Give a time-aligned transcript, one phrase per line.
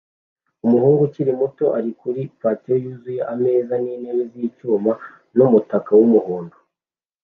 [0.65, 4.93] Umuhungu ukiri muto ari kuri patio yuzuyemo ameza n'intebe z'icyuma
[5.35, 6.57] n'umutaka w'umuhondo